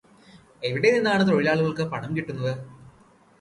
[0.63, 2.53] എവിടെനിന്നാണ് തൊഴിലാളികൾക്ക് പണം കിട്ടുന്നത്?